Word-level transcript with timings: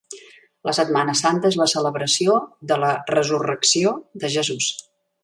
La 0.67 0.73
Setmana 0.77 1.13
Santa 1.19 1.51
és 1.53 1.57
la 1.61 1.67
celebració 1.73 2.39
de 2.71 2.79
la 2.85 2.89
resurrecció 3.13 3.93
de 4.25 4.33
Jesús. 4.39 4.71